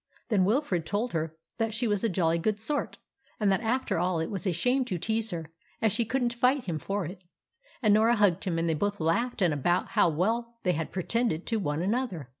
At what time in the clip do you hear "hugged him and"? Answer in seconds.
8.15-8.67